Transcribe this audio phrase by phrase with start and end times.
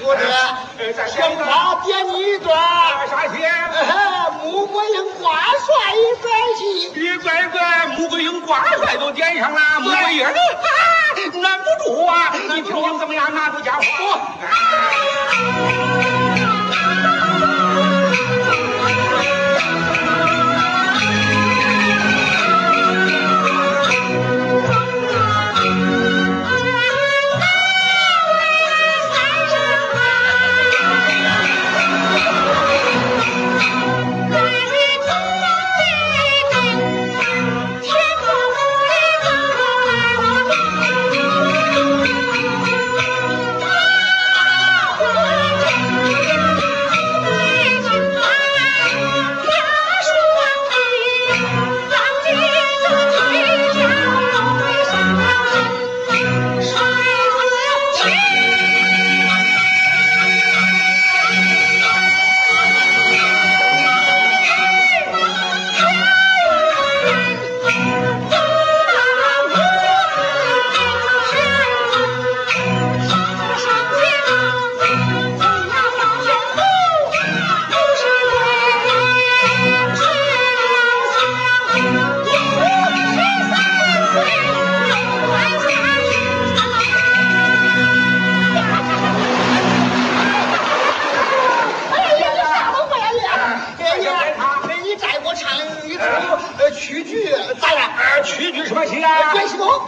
[0.00, 0.22] 我这
[0.92, 1.42] 想法
[1.84, 2.48] 点你一段
[3.08, 3.38] 啥戏？
[4.42, 5.66] 穆桂英挂帅
[6.22, 6.26] 在
[6.58, 6.62] 戏。
[6.94, 10.30] 你乖乖，穆桂英挂帅都点上了，穆桂英啊，
[11.42, 12.32] 拦不住啊！
[12.32, 13.32] 你听听怎么样？
[13.34, 13.82] 拿出家伙。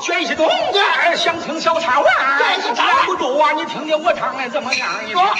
[0.00, 2.04] 卷起东子，想听小插话，
[2.76, 3.52] 拦不住啊！
[3.52, 4.88] 你听听我唱的怎么样？
[5.06, 5.20] 你说。
[5.22, 5.30] 啊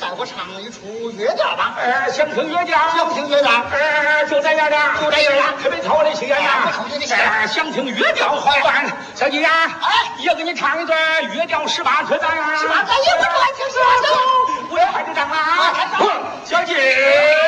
[0.00, 1.74] 再给唱一出越调吧。
[1.78, 3.50] 呃，想听越调，想听越调。
[3.70, 5.54] 呃，就在那儿呢，就在那儿。
[5.62, 7.46] 可别掏得起呀，我掏得。
[7.48, 9.44] 想听越调，好呀，小姐。
[9.44, 10.98] 哎，也给你唱一段
[11.34, 12.26] 越调十八段子。
[12.58, 12.92] 十八，不
[13.56, 14.12] 听十八段？
[14.70, 15.74] 我也爱听唱啊。
[16.44, 17.45] 小姐。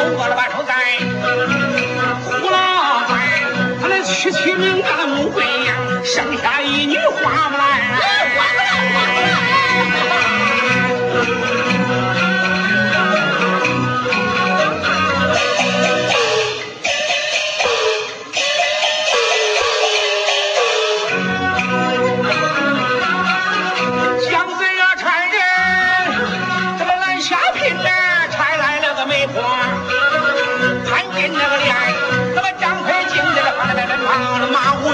[0.00, 0.72] 都饿了半寿哉，
[2.24, 2.56] 胡老
[3.06, 3.18] 怪，
[3.82, 7.68] 他那娶妻名叫穆桂呀，生下一女，花木兰，
[8.34, 9.19] 花木兰。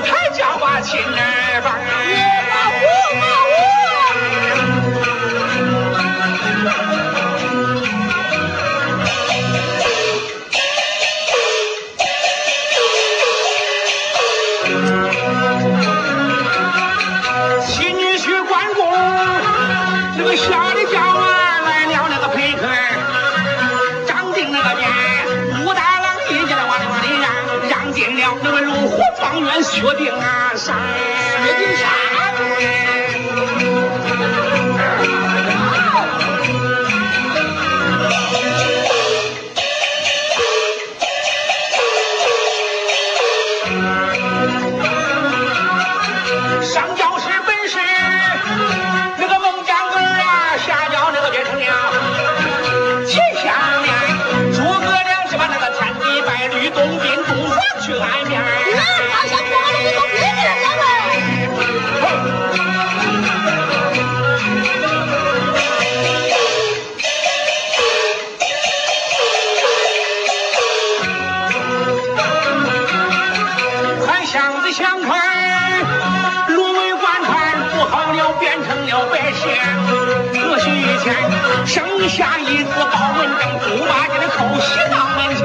[0.00, 2.25] 太叫把亲儿帮。
[29.86, 33.05] 我顶啊山，我顶山。
[79.10, 79.56] 百县
[80.34, 81.14] 特许一千
[81.66, 85.44] 生下一子包文正猪八戒的头喜当门前